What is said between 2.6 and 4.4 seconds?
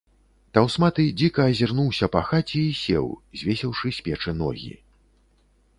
і сеў, звесіўшы з печы